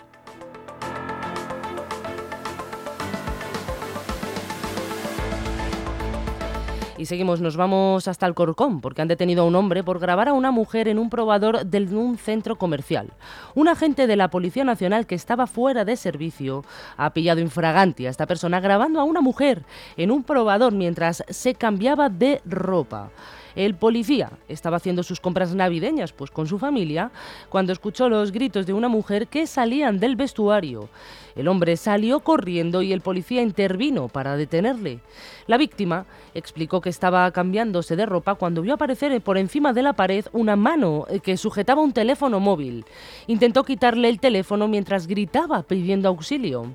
Y 7.02 7.08
seguimos, 7.08 7.42
nos 7.42 7.58
vamos 7.58 8.08
hasta 8.08 8.28
el 8.28 8.36
Corcón, 8.36 8.80
porque 8.80 9.02
han 9.02 9.08
detenido 9.08 9.42
a 9.42 9.48
un 9.48 9.56
hombre 9.56 9.84
por 9.84 9.98
grabar 9.98 10.30
a 10.30 10.34
una 10.34 10.52
mujer 10.52 10.88
en 10.88 11.00
un 11.00 11.10
probador 11.10 11.66
de 11.66 11.80
un 11.96 12.20
centro 12.20 12.60
comercial. 12.60 13.10
Un 13.56 13.68
agente 13.70 14.06
de 14.06 14.16
la 14.16 14.30
Policía 14.30 14.64
Nacional 14.64 15.08
que 15.08 15.16
estaba 15.16 15.48
fuera 15.48 15.84
de 15.84 15.96
servicio 15.96 16.64
ha 16.98 17.12
pillado 17.12 17.42
infraganti 17.42 18.06
a 18.06 18.12
esta 18.12 18.28
persona 18.28 18.60
grabando 18.60 19.00
a 19.00 19.04
una 19.04 19.20
mujer 19.20 19.64
en 19.98 20.12
un 20.12 20.24
probador 20.24 20.74
mientras 20.74 21.24
se 21.28 21.56
cambiaba 21.56 22.08
de 22.10 22.40
ropa. 22.46 23.10
El 23.56 23.76
policía 23.76 24.32
estaba 24.48 24.78
haciendo 24.78 25.04
sus 25.04 25.20
compras 25.20 25.54
navideñas 25.56 26.14
pues 26.14 26.32
con 26.32 26.48
su 26.48 26.58
familia 26.60 27.12
cuando 27.50 27.74
escuchó 27.74 28.10
los 28.10 28.32
gritos 28.32 28.66
de 28.66 28.74
una 28.74 28.88
mujer 28.88 29.28
que 29.28 29.48
salían 29.48 30.00
del 30.00 30.16
vestuario. 30.16 30.90
El 31.36 31.48
hombre 31.48 31.78
salió 31.78 32.20
corriendo 32.20 32.82
y 32.82 32.92
el 32.94 33.02
policía 33.02 33.42
intervino 33.42 34.08
para 34.08 34.36
detenerle. 34.36 35.00
La 35.48 35.58
víctima 35.58 36.06
explicó 36.34 36.82
que 36.82 36.90
estaba 36.90 37.30
cambiándose 37.32 37.96
de 37.96 38.06
ropa 38.06 38.36
cuando 38.36 38.62
vio 38.62 38.74
aparecer 38.74 39.20
por 39.22 39.38
encima 39.38 39.74
de 39.74 39.84
la 39.84 39.94
pared 39.94 40.26
una 40.34 40.56
mano 40.56 41.06
que 41.24 41.38
sujetaba 41.38 41.82
un 41.82 41.94
teléfono 41.94 42.40
móvil. 42.40 42.86
Intentó 43.28 43.64
quitarle 43.64 44.10
el 44.10 44.20
teléfono 44.20 44.68
mientras 44.68 45.08
gritaba 45.08 45.64
pidiendo 45.64 46.10
auxilio. 46.10 46.74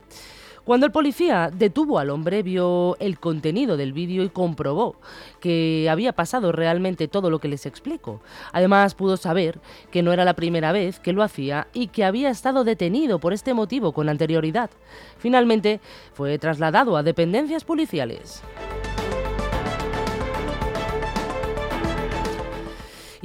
Cuando 0.66 0.84
el 0.84 0.90
policía 0.90 1.48
detuvo 1.54 2.00
al 2.00 2.10
hombre, 2.10 2.42
vio 2.42 2.96
el 2.98 3.20
contenido 3.20 3.76
del 3.76 3.92
vídeo 3.92 4.24
y 4.24 4.30
comprobó 4.30 4.96
que 5.38 5.86
había 5.88 6.12
pasado 6.12 6.50
realmente 6.50 7.06
todo 7.06 7.30
lo 7.30 7.38
que 7.38 7.46
les 7.46 7.66
explico. 7.66 8.20
Además, 8.50 8.96
pudo 8.96 9.16
saber 9.16 9.60
que 9.92 10.02
no 10.02 10.12
era 10.12 10.24
la 10.24 10.34
primera 10.34 10.72
vez 10.72 10.98
que 10.98 11.12
lo 11.12 11.22
hacía 11.22 11.68
y 11.72 11.86
que 11.86 12.04
había 12.04 12.30
estado 12.30 12.64
detenido 12.64 13.20
por 13.20 13.32
este 13.32 13.54
motivo 13.54 13.92
con 13.92 14.08
anterioridad. 14.08 14.70
Finalmente, 15.18 15.80
fue 16.14 16.36
trasladado 16.40 16.96
a 16.96 17.04
dependencias 17.04 17.62
policiales. 17.62 18.42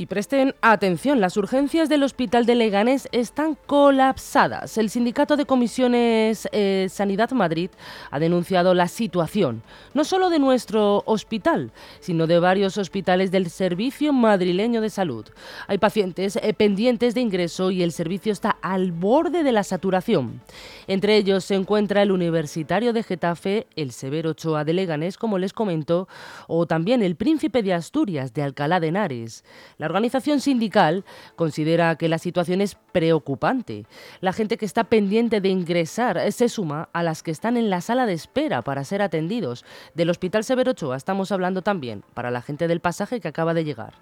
Y 0.01 0.07
presten 0.07 0.55
atención, 0.61 1.21
las 1.21 1.37
urgencias 1.37 1.87
del 1.87 2.01
Hospital 2.01 2.47
de 2.47 2.55
Leganés 2.55 3.07
están 3.11 3.55
colapsadas. 3.67 4.79
El 4.79 4.89
Sindicato 4.89 5.37
de 5.37 5.45
Comisiones 5.45 6.49
eh, 6.51 6.87
Sanidad 6.89 7.29
Madrid 7.33 7.69
ha 8.09 8.17
denunciado 8.17 8.73
la 8.73 8.87
situación, 8.87 9.61
no 9.93 10.03
solo 10.03 10.31
de 10.31 10.39
nuestro 10.39 11.03
hospital, 11.05 11.71
sino 11.99 12.25
de 12.25 12.39
varios 12.39 12.79
hospitales 12.79 13.29
del 13.29 13.51
Servicio 13.51 14.11
Madrileño 14.11 14.81
de 14.81 14.89
Salud. 14.89 15.27
Hay 15.67 15.77
pacientes 15.77 16.35
eh, 16.35 16.51
pendientes 16.55 17.13
de 17.13 17.21
ingreso 17.21 17.69
y 17.69 17.83
el 17.83 17.91
servicio 17.91 18.33
está 18.33 18.57
al 18.63 18.91
borde 18.91 19.43
de 19.43 19.51
la 19.51 19.63
saturación. 19.63 20.41
Entre 20.87 21.15
ellos 21.15 21.45
se 21.45 21.53
encuentra 21.53 22.01
el 22.01 22.11
Universitario 22.11 22.91
de 22.91 23.03
Getafe, 23.03 23.67
el 23.75 23.91
Severo 23.91 24.31
Ochoa 24.31 24.63
de 24.65 24.73
Leganés, 24.73 25.19
como 25.19 25.37
les 25.37 25.53
comento, 25.53 26.07
o 26.47 26.65
también 26.65 27.03
el 27.03 27.15
Príncipe 27.15 27.61
de 27.61 27.75
Asturias 27.75 28.33
de 28.33 28.41
Alcalá 28.41 28.79
de 28.79 28.87
Henares. 28.87 29.43
La 29.77 29.90
organización 29.91 30.41
sindical 30.41 31.05
considera 31.35 31.95
que 31.95 32.09
la 32.09 32.17
situación 32.17 32.61
es 32.61 32.75
preocupante. 32.91 33.85
La 34.21 34.33
gente 34.33 34.57
que 34.57 34.65
está 34.65 34.85
pendiente 34.85 35.41
de 35.41 35.49
ingresar 35.49 36.31
se 36.31 36.49
suma 36.49 36.89
a 36.93 37.03
las 37.03 37.23
que 37.23 37.31
están 37.31 37.57
en 37.57 37.69
la 37.69 37.81
sala 37.81 38.05
de 38.05 38.13
espera 38.13 38.61
para 38.61 38.83
ser 38.83 39.01
atendidos. 39.01 39.65
Del 39.93 40.09
Hospital 40.09 40.43
Severo 40.43 40.71
Ochoa 40.71 40.97
estamos 40.97 41.31
hablando 41.31 41.61
también 41.61 42.03
para 42.13 42.31
la 42.31 42.41
gente 42.41 42.67
del 42.67 42.79
pasaje 42.79 43.19
que 43.19 43.27
acaba 43.27 43.53
de 43.53 43.63
llegar. 43.63 43.93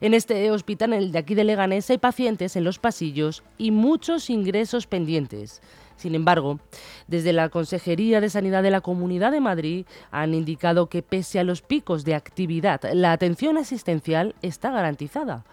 En 0.00 0.14
este 0.14 0.50
hospital, 0.50 0.92
el 0.92 1.12
de 1.12 1.18
aquí 1.18 1.34
de 1.34 1.44
Leganés, 1.44 1.90
hay 1.90 1.98
pacientes 1.98 2.56
en 2.56 2.64
los 2.64 2.78
pasillos 2.78 3.42
y 3.58 3.70
muchos 3.70 4.30
ingresos 4.30 4.86
pendientes. 4.86 5.60
Sin 5.96 6.14
embargo, 6.14 6.58
desde 7.06 7.32
la 7.32 7.48
Consejería 7.48 8.20
de 8.20 8.30
Sanidad 8.30 8.62
de 8.62 8.70
la 8.70 8.80
Comunidad 8.80 9.32
de 9.32 9.40
Madrid 9.40 9.86
han 10.10 10.34
indicado 10.34 10.88
que 10.88 11.02
pese 11.02 11.38
a 11.38 11.44
los 11.44 11.62
picos 11.62 12.04
de 12.04 12.14
actividad, 12.14 12.80
la 12.92 13.12
atención 13.12 13.56
asistencial 13.56 14.34
está 14.42 14.70
garantizada. 14.70 15.44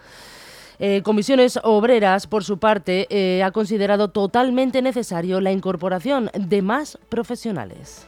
Eh, 0.80 1.04
Comisiones 1.04 1.60
Obreras, 1.64 2.26
por 2.26 2.44
su 2.44 2.58
parte, 2.58 3.06
eh, 3.12 3.44
ha 3.44 3.52
considerado 3.52 4.08
totalmente 4.10 4.82
necesario 4.82 5.40
la 5.40 5.52
incorporación 5.52 6.32
de 6.34 6.64
más 6.64 6.98
profesionales. 7.08 8.08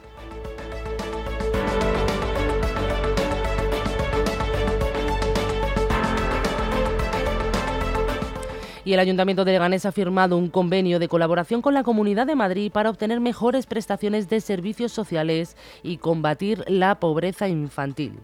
Y 8.84 8.92
el 8.92 9.00
Ayuntamiento 9.00 9.44
de 9.44 9.52
Leganés 9.52 9.86
ha 9.86 9.92
firmado 9.92 10.36
un 10.36 10.50
convenio 10.50 10.98
de 10.98 11.08
colaboración 11.08 11.62
con 11.62 11.72
la 11.72 11.82
Comunidad 11.82 12.26
de 12.26 12.34
Madrid 12.34 12.70
para 12.70 12.90
obtener 12.90 13.18
mejores 13.18 13.66
prestaciones 13.66 14.28
de 14.28 14.40
servicios 14.40 14.92
sociales 14.92 15.56
y 15.82 15.96
combatir 15.96 16.64
la 16.68 17.00
pobreza 17.00 17.48
infantil. 17.48 18.20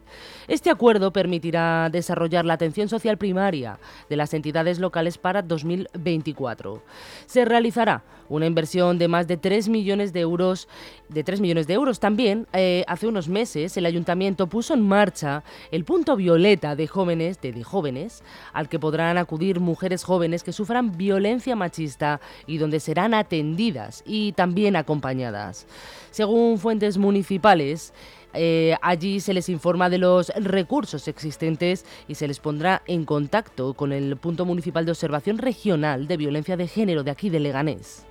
Este 0.49 0.71
acuerdo 0.71 1.13
permitirá 1.13 1.89
desarrollar 1.91 2.45
la 2.45 2.55
atención 2.55 2.89
social 2.89 3.17
primaria 3.17 3.79
de 4.11 4.17
las 4.17 4.35
entidades 4.35 4.79
locales 4.79 5.17
para 5.17 5.41
2024. 5.41 6.83
Se 7.27 7.45
realizará 7.47 8.03
una 8.29 8.47
inversión 8.47 8.99
de 8.99 9.09
más 9.09 9.27
de 9.27 9.37
3 9.37 9.69
millones 9.69 10.13
de 10.13 10.21
euros. 10.21 10.69
De 11.09 11.25
3 11.25 11.41
millones 11.41 11.67
de 11.67 11.75
euros 11.75 11.99
también, 11.99 12.47
eh, 12.53 12.85
hace 12.87 13.09
unos 13.09 13.29
meses, 13.29 13.77
el 13.77 13.87
ayuntamiento 13.87 14.47
puso 14.47 14.73
en 14.73 14.87
marcha 14.87 15.43
el 15.73 15.85
punto 15.85 16.15
violeta 16.17 16.77
de 16.77 16.87
jóvenes, 16.87 17.41
de, 17.41 17.53
de 17.53 17.65
jóvenes, 17.65 18.23
al 18.53 18.69
que 18.69 18.79
podrán 18.79 19.19
acudir 19.19 19.59
mujeres 19.59 20.05
jóvenes 20.05 20.45
que 20.45 20.50
sufran 20.53 20.97
violencia 20.97 21.57
machista 21.57 22.21
y 22.47 22.59
donde 22.59 22.81
serán 22.81 23.15
atendidas 23.15 24.03
y 24.07 24.33
también 24.33 24.77
acompañadas. 24.77 25.67
Según 26.11 26.59
fuentes 26.59 26.99
municipales, 26.99 27.93
eh, 28.33 28.77
allí 28.83 29.21
se 29.21 29.35
les 29.35 29.49
informa 29.49 29.91
de 29.91 29.99
los 29.99 30.29
recursos 30.37 31.09
existentes 31.09 31.85
y 32.07 32.15
se 32.15 32.29
les 32.29 32.39
pondrá 32.39 32.83
en 32.87 33.05
contacto 33.05 33.75
con 33.75 33.93
el 33.93 34.17
punto 34.17 34.45
municipal 34.45 34.85
de 34.85 34.93
observación 34.93 35.39
regional 35.39 36.07
de 36.07 36.17
violencia 36.17 36.57
de 36.57 36.69
género 36.69 37.03
de 37.03 37.11
aquí 37.11 37.31
de 37.31 37.41
Leganés. 37.41 38.07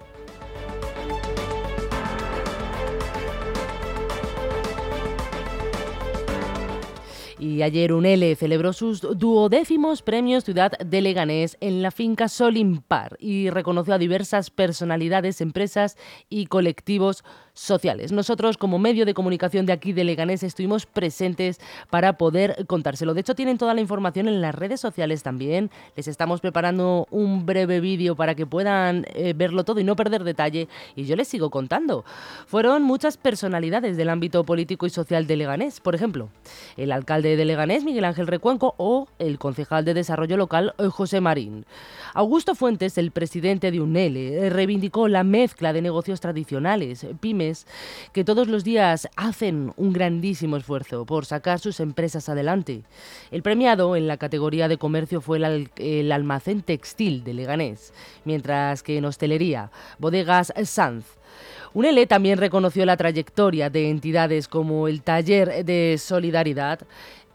Y 7.39 7.61
ayer 7.61 7.93
UNELE 7.93 8.35
celebró 8.35 8.73
sus 8.73 8.99
duodécimos 8.99 10.01
premios 10.01 10.43
Ciudad 10.43 10.73
de 10.77 10.99
Leganés 10.99 11.55
en 11.61 11.81
la 11.81 11.89
finca 11.89 12.27
Solimpar 12.27 13.15
y 13.17 13.49
reconoció 13.49 13.93
a 13.93 13.97
diversas 13.97 14.49
personalidades, 14.49 15.39
empresas 15.39 15.95
y 16.29 16.47
colectivos 16.47 17.23
sociales. 17.53 18.11
Nosotros, 18.11 18.57
como 18.57 18.79
medio 18.79 19.05
de 19.05 19.13
comunicación 19.13 19.65
de 19.65 19.73
aquí 19.73 19.91
de 19.91 20.03
Leganés, 20.05 20.43
estuvimos 20.43 20.85
presentes 20.85 21.59
para 21.89 22.17
poder 22.17 22.65
contárselo. 22.67 23.13
De 23.13 23.21
hecho, 23.21 23.35
tienen 23.35 23.57
toda 23.57 23.73
la 23.73 23.81
información 23.81 24.27
en 24.27 24.41
las 24.41 24.55
redes 24.55 24.79
sociales 24.79 25.23
también. 25.23 25.69
Les 25.95 26.07
estamos 26.07 26.39
preparando 26.41 27.07
un 27.11 27.45
breve 27.45 27.79
vídeo 27.81 28.15
para 28.15 28.35
que 28.35 28.45
puedan 28.45 29.05
eh, 29.13 29.33
verlo 29.35 29.65
todo 29.65 29.79
y 29.79 29.83
no 29.83 29.95
perder 29.95 30.23
detalle. 30.23 30.69
Y 30.95 31.05
yo 31.05 31.15
les 31.15 31.27
sigo 31.27 31.49
contando. 31.49 32.05
Fueron 32.47 32.83
muchas 32.83 33.17
personalidades 33.17 33.97
del 33.97 34.09
ámbito 34.09 34.45
político 34.45 34.85
y 34.85 34.89
social 34.89 35.27
de 35.27 35.35
Leganés. 35.35 35.81
Por 35.81 35.95
ejemplo, 35.95 36.29
el 36.77 36.91
alcalde 36.93 37.28
de 37.35 37.45
Leganés, 37.45 37.83
Miguel 37.83 38.05
Ángel 38.05 38.27
Recuenco, 38.27 38.75
o 38.77 39.07
el 39.19 39.37
concejal 39.39 39.85
de 39.85 39.93
Desarrollo 39.93 40.37
Local, 40.37 40.73
eh, 40.77 40.87
José 40.87 41.21
Marín. 41.21 41.65
Augusto 42.13 42.55
Fuentes, 42.55 42.97
el 42.97 43.11
presidente 43.11 43.71
de 43.71 43.81
UNELE, 43.81 44.47
eh, 44.47 44.49
reivindicó 44.49 45.07
la 45.07 45.23
mezcla 45.23 45.73
de 45.73 45.81
negocios 45.81 46.19
tradicionales, 46.19 47.05
pymes, 47.19 47.67
que 48.13 48.23
todos 48.23 48.47
los 48.47 48.63
días 48.63 49.07
hacen 49.15 49.73
un 49.77 49.93
grandísimo 49.93 50.57
esfuerzo 50.57 51.05
por 51.05 51.25
sacar 51.25 51.59
sus 51.59 51.79
empresas 51.79 52.29
adelante. 52.29 52.83
El 53.31 53.43
premiado 53.43 53.95
en 53.95 54.07
la 54.07 54.17
categoría 54.17 54.67
de 54.67 54.77
comercio 54.77 55.21
fue 55.21 55.37
el, 55.37 56.11
almacén 56.11 56.61
textil 56.61 57.23
de 57.23 57.33
Leganés, 57.33 57.93
mientras 58.25 58.83
que 58.83 58.97
en 58.97 59.05
hostelería, 59.05 59.71
bodegas 59.99 60.53
Sanz. 60.63 61.05
UNELE 61.73 62.07
también 62.07 62.39
reconoció 62.39 62.83
la 62.85 62.97
trayectoria 62.97 63.69
de 63.69 63.89
entidades 63.89 64.47
como 64.47 64.87
el 64.87 65.03
Taller 65.03 65.63
de 65.63 65.97
Solidaridad, 65.99 66.79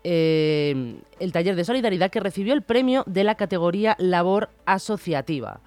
eh, 0.04 0.96
el 1.18 1.32
taller 1.32 1.56
de 1.56 1.64
solidaridad 1.64 2.10
que 2.10 2.20
recibió 2.20 2.54
el 2.54 2.62
premio 2.62 3.02
de 3.06 3.24
la 3.24 3.34
categoría 3.34 3.96
Labor 3.98 4.50
Asociativa. 4.66 5.60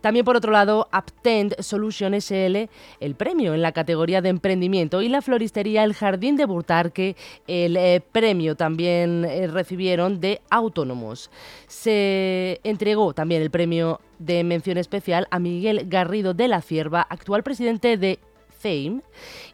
También, 0.00 0.24
por 0.24 0.36
otro 0.36 0.50
lado, 0.50 0.88
Aptend 0.92 1.60
Solution 1.60 2.14
SL, 2.14 2.68
el 3.00 3.14
premio 3.16 3.54
en 3.54 3.60
la 3.60 3.72
categoría 3.72 4.22
de 4.22 4.30
emprendimiento, 4.30 5.02
y 5.02 5.08
la 5.08 5.20
floristería 5.20 5.84
El 5.84 5.94
Jardín 5.94 6.36
de 6.36 6.46
Burtarque, 6.46 7.16
el 7.46 7.76
eh, 7.76 8.00
premio 8.12 8.56
también 8.56 9.26
eh, 9.26 9.46
recibieron 9.46 10.20
de 10.20 10.40
autónomos. 10.48 11.30
Se 11.66 12.60
entregó 12.64 13.12
también 13.12 13.42
el 13.42 13.50
premio 13.50 14.00
de 14.18 14.42
mención 14.42 14.78
especial 14.78 15.26
a 15.30 15.38
Miguel 15.38 15.84
Garrido 15.86 16.32
de 16.32 16.48
la 16.48 16.62
Cierva, 16.62 17.02
actual 17.02 17.42
presidente 17.42 17.96
de 17.96 18.20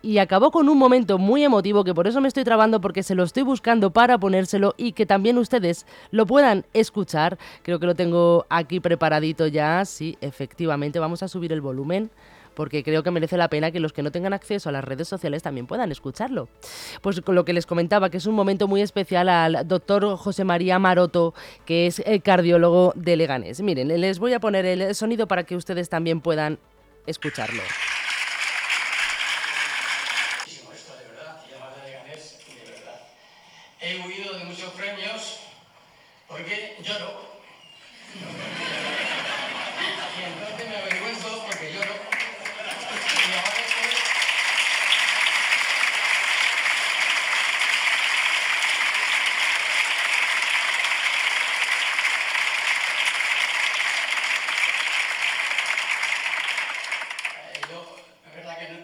Y 0.03 0.19
acabó 0.19 0.51
con 0.51 0.69
un 0.69 0.79
momento 0.79 1.19
muy 1.19 1.45
emotivo 1.45 1.85
que 1.85 1.95
por 1.95 2.07
eso 2.07 2.21
me 2.21 2.29
estoy 2.29 2.45
trabando 2.45 2.81
porque 2.81 3.03
se 3.03 3.14
lo 3.14 3.23
estoy 3.23 3.42
buscando 3.42 3.90
para 3.92 4.19
ponérselo 4.19 4.75
y 4.77 4.92
que 4.92 5.07
también 5.07 5.38
ustedes 5.38 5.87
lo 6.11 6.27
puedan 6.27 6.64
escuchar. 6.73 7.38
Creo 7.62 7.79
que 7.79 7.87
lo 7.87 7.95
tengo 7.95 8.47
aquí 8.49 8.81
preparadito 8.81 9.47
ya. 9.47 9.85
Sí, 9.85 10.16
efectivamente, 10.21 10.99
vamos 10.99 11.23
a 11.23 11.29
subir 11.29 11.53
el 11.53 11.61
volumen 11.61 12.11
porque 12.55 12.83
creo 12.83 13.03
que 13.03 13.11
merece 13.11 13.37
la 13.37 13.49
pena 13.49 13.71
que 13.71 13.81
los 13.81 13.92
que 13.92 14.03
no 14.03 14.11
tengan 14.11 14.33
acceso 14.33 14.71
a 14.71 14.73
las 14.73 14.83
redes 14.83 15.07
sociales 15.07 15.42
también 15.42 15.66
puedan 15.66 15.92
escucharlo. 15.92 16.49
Pues 17.03 17.21
con 17.21 17.35
lo 17.35 17.45
que 17.45 17.53
les 17.53 17.66
comentaba, 17.66 18.09
que 18.09 18.16
es 18.16 18.27
un 18.27 18.35
momento 18.35 18.66
muy 18.66 18.81
especial 18.81 19.29
al 19.29 19.69
doctor 19.69 20.16
José 20.16 20.45
María 20.45 20.79
Maroto, 20.79 21.35
que 21.66 21.87
es 21.87 22.01
el 22.01 22.23
cardiólogo 22.23 22.95
de 22.97 23.16
Leganés. 23.16 23.61
Miren, 23.61 23.88
les 23.88 24.19
voy 24.19 24.33
a 24.33 24.40
poner 24.40 24.64
el 24.64 24.95
sonido 24.95 25.29
para 25.29 25.45
que 25.45 25.55
ustedes 25.55 25.90
también 25.90 26.23
puedan 26.23 26.59
escucharlo. 27.07 27.62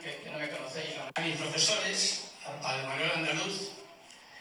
que, 0.01 0.31
no 0.31 0.39
me 0.39 0.49
conocéis. 0.49 0.95
A 1.15 1.21
mis 1.21 1.37
profesores, 1.37 2.31
al 2.47 2.61
padre 2.61 2.87
Manuel 2.87 3.11
Andaluz, 3.17 3.73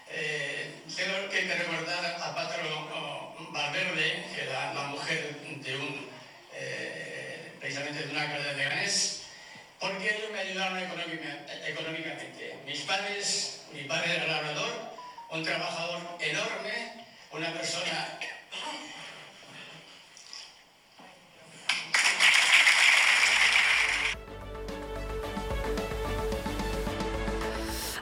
eh, 0.09 0.81
tengo 0.95 1.29
que 1.29 1.41
recordar 1.41 2.05
a 2.05 2.35
Patro 2.35 3.37
Valverde, 3.51 4.25
que 4.35 4.43
era 4.43 4.73
la 4.73 4.83
mujer 4.83 5.35
de 5.41 5.75
un, 5.75 6.09
eh, 6.53 7.53
precisamente 7.59 8.05
de 8.05 8.11
una 8.11 8.27
carrera 8.27 8.53
de 8.53 8.63
Ganés, 8.63 9.23
porque 9.79 10.15
ellos 10.15 10.31
me 10.31 10.39
ayudaron 10.39 10.77
económicamente. 10.77 12.59
Mis 12.65 12.81
padres, 12.81 13.61
mi 13.73 13.83
padre 13.85 14.15
era 14.15 14.27
labrador, 14.27 14.91
un 15.31 15.43
trabajador 15.43 16.01
enorme, 16.19 17.05
una 17.31 17.53
persona 17.53 18.19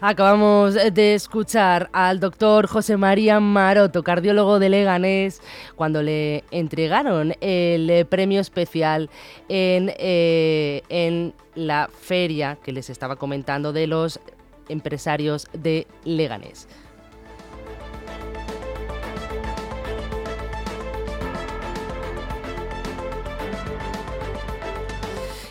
Acabamos 0.02 0.76
de 0.76 1.14
escuchar 1.14 1.90
al 1.92 2.22
doctor 2.22 2.68
José 2.68 2.96
María 2.96 3.42
Maroto, 3.42 4.02
cardiólogo 4.02 4.58
de 4.58 4.70
Leganés, 4.70 5.42
cuando 5.76 6.02
le 6.02 6.46
entregaron 6.52 7.34
el 7.42 8.06
premio 8.06 8.40
especial 8.40 9.10
en, 9.50 9.92
eh, 9.98 10.84
en 10.88 11.34
la 11.56 11.90
feria 11.92 12.58
que 12.64 12.72
les 12.72 12.90
estaba 12.90 13.18
comentando 13.18 13.74
de 13.74 13.88
los 13.88 14.22
empresarios 14.70 15.48
de 15.52 15.86
Leganés. 16.06 16.70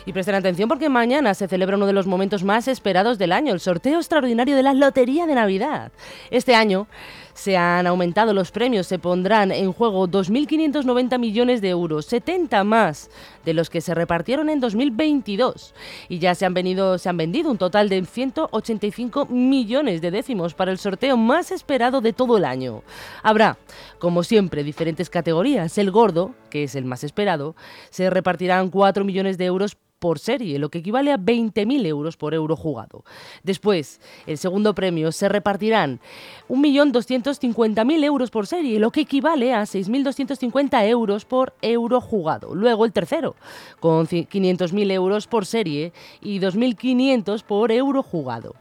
Y 0.09 0.11
presten 0.11 0.33
atención 0.33 0.67
porque 0.67 0.89
mañana 0.89 1.35
se 1.35 1.47
celebra 1.47 1.77
uno 1.77 1.85
de 1.85 1.93
los 1.93 2.07
momentos 2.07 2.43
más 2.43 2.67
esperados 2.67 3.19
del 3.19 3.31
año, 3.31 3.53
el 3.53 3.59
sorteo 3.59 3.99
extraordinario 3.99 4.55
de 4.55 4.63
la 4.63 4.73
Lotería 4.73 5.27
de 5.27 5.35
Navidad. 5.35 5.91
Este 6.31 6.55
año 6.55 6.87
se 7.35 7.57
han 7.57 7.85
aumentado 7.85 8.33
los 8.33 8.49
premios, 8.49 8.87
se 8.87 8.97
pondrán 8.97 9.51
en 9.51 9.71
juego 9.71 10.07
2.590 10.07 11.19
millones 11.19 11.61
de 11.61 11.69
euros, 11.69 12.07
70 12.07 12.63
más 12.63 13.11
de 13.45 13.53
los 13.53 13.69
que 13.69 13.81
se 13.81 13.93
repartieron 13.93 14.49
en 14.49 14.59
2022. 14.59 15.75
Y 16.09 16.17
ya 16.17 16.33
se 16.33 16.47
han, 16.47 16.55
venido, 16.55 16.97
se 16.97 17.07
han 17.07 17.17
vendido 17.17 17.51
un 17.51 17.59
total 17.59 17.87
de 17.87 18.03
185 18.03 19.27
millones 19.27 20.01
de 20.01 20.09
décimos 20.09 20.55
para 20.55 20.71
el 20.71 20.79
sorteo 20.79 21.17
más 21.17 21.51
esperado 21.51 22.01
de 22.01 22.13
todo 22.13 22.37
el 22.37 22.45
año. 22.45 22.81
Habrá, 23.21 23.59
como 23.99 24.23
siempre, 24.23 24.63
diferentes 24.63 25.11
categorías. 25.11 25.77
El 25.77 25.91
gordo, 25.91 26.33
que 26.49 26.63
es 26.63 26.73
el 26.73 26.85
más 26.85 27.03
esperado, 27.03 27.55
se 27.91 28.09
repartirán 28.09 28.71
4 28.71 29.05
millones 29.05 29.37
de 29.37 29.45
euros 29.45 29.77
por 29.99 30.17
serie, 30.19 30.57
lo 30.59 30.69
que 30.69 30.79
equivale 30.79 31.11
a 31.11 31.17
20.000 31.17 31.85
euros 31.85 32.17
por 32.17 32.33
euro 32.33 32.55
jugado. 32.55 33.03
Después, 33.43 33.99
el 34.25 34.37
segundo 34.37 34.73
premio 34.73 35.11
se 35.11 35.29
repartirán 35.29 35.99
1.250.000 36.47 38.03
euros 38.03 38.31
por 38.31 38.47
serie, 38.47 38.79
lo 38.79 38.91
que 38.91 39.01
equivale 39.01 39.53
a 39.53 39.63
6.250 39.63 40.87
euros 40.87 41.25
por 41.25 41.53
euro 41.61 41.99
jugado. 42.01 42.55
Luego 42.55 42.85
el 42.85 42.93
tercero, 42.93 43.35
con 43.79 44.07
500.000 44.07 44.91
euros 44.91 45.27
por 45.27 45.45
serie 45.45 45.91
y 46.21 46.39
2.500 46.39 47.43
por 47.43 47.71
euro 47.71 48.01
jugado. 48.01 48.55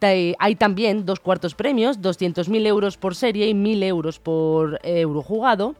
Hay 0.00 0.56
también 0.56 1.06
dos 1.06 1.20
cuartos 1.20 1.54
premios, 1.54 2.00
200.000 2.00 2.66
euros 2.66 2.96
por 2.98 3.14
serie 3.14 3.48
y 3.48 3.54
1.000 3.54 3.84
euros 3.84 4.18
por 4.18 4.78
euro 4.82 5.22
jugado. 5.22 5.74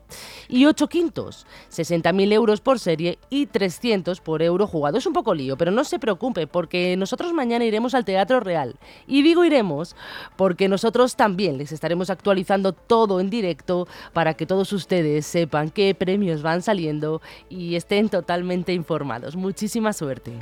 Y 0.48 0.64
ocho 0.66 0.88
quintos, 0.88 1.46
60.000 1.70 2.32
euros 2.32 2.60
por 2.60 2.78
serie 2.78 3.18
y 3.30 3.46
300 3.46 4.20
por 4.20 4.42
euro 4.42 4.66
jugado. 4.66 5.01
Es 5.02 5.06
un 5.08 5.14
poco 5.14 5.34
lío, 5.34 5.56
pero 5.56 5.72
no 5.72 5.82
se 5.82 5.98
preocupe 5.98 6.46
porque 6.46 6.96
nosotros 6.96 7.32
mañana 7.32 7.64
iremos 7.64 7.92
al 7.92 8.04
Teatro 8.04 8.38
Real. 8.38 8.76
Y 9.08 9.22
digo 9.22 9.44
iremos 9.44 9.96
porque 10.36 10.68
nosotros 10.68 11.16
también 11.16 11.58
les 11.58 11.72
estaremos 11.72 12.08
actualizando 12.08 12.72
todo 12.72 13.18
en 13.18 13.28
directo 13.28 13.88
para 14.12 14.34
que 14.34 14.46
todos 14.46 14.72
ustedes 14.72 15.26
sepan 15.26 15.70
qué 15.70 15.96
premios 15.96 16.42
van 16.42 16.62
saliendo 16.62 17.20
y 17.50 17.74
estén 17.74 18.10
totalmente 18.10 18.72
informados. 18.74 19.34
Muchísima 19.34 19.92
suerte. 19.92 20.34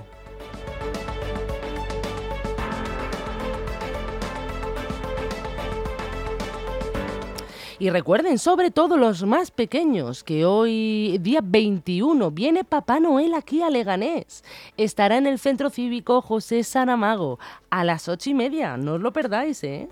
Y 7.80 7.88
recuerden, 7.88 8.38
sobre 8.38 8.70
todo 8.70 8.98
los 8.98 9.24
más 9.24 9.50
pequeños, 9.50 10.22
que 10.22 10.44
hoy, 10.44 11.16
día 11.22 11.40
21, 11.42 12.30
viene 12.30 12.62
Papá 12.62 13.00
Noel 13.00 13.32
aquí 13.32 13.62
a 13.62 13.70
Leganés. 13.70 14.44
Estará 14.76 15.16
en 15.16 15.26
el 15.26 15.38
Centro 15.38 15.70
Cívico 15.70 16.20
José 16.20 16.62
Saramago 16.62 17.38
a 17.70 17.82
las 17.84 18.06
ocho 18.06 18.28
y 18.28 18.34
media. 18.34 18.76
No 18.76 18.96
os 18.96 19.00
lo 19.00 19.14
perdáis, 19.14 19.64
¿eh? 19.64 19.88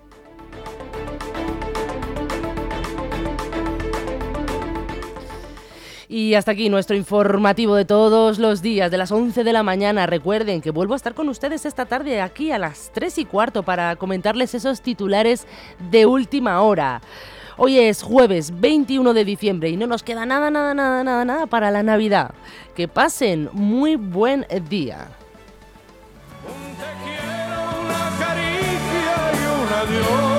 Y 6.11 6.35
hasta 6.35 6.53
aquí 6.53 6.68
nuestro 6.68 6.94
informativo 6.94 7.74
de 7.74 7.87
todos 7.87 8.38
los 8.38 8.61
días, 8.61 8.90
de 8.90 8.98
las 8.98 9.12
11 9.12 9.44
de 9.44 9.53
la 9.55 9.62
mañana. 9.62 10.05
Recuerden 10.05 10.61
que 10.61 10.72
vuelvo 10.72 10.92
a 10.92 10.96
estar 10.98 11.14
con 11.14 11.31
ustedes 11.31 11.64
esta 11.64 11.87
tarde 11.87 12.20
aquí 12.20 12.51
a 12.51 12.59
las 12.59 12.90
3 12.92 13.16
y 13.16 13.24
cuarto 13.24 13.62
para 13.62 13.96
comentarles 13.96 14.55
esos 14.55 14.83
titulares 14.83 15.46
de 15.90 16.05
última 16.05 16.61
hora. 16.61 17.01
Hoy 17.61 17.77
es 17.81 18.05
jueves 18.05 18.53
21 18.61 19.14
de 19.14 19.25
diciembre 19.25 19.68
y 19.68 19.77
no 19.77 19.88
nos 19.88 20.05
queda 20.05 20.25
nada, 20.25 20.49
nada, 20.49 20.75
nada, 20.75 21.03
nada, 21.03 21.25
nada 21.25 21.47
para 21.49 21.73
la 21.73 21.83
Navidad. 21.83 22.31
Que 22.77 22.87
pasen 22.87 23.51
muy 23.53 23.97
buen 23.97 24.47
día. 24.68 25.09
Un 26.47 26.77
te 26.77 26.87
quiero, 27.03 27.81
una 27.83 28.11
caricia 28.16 29.16
y 29.35 29.42
un 29.61 29.73
adiós. 29.73 30.38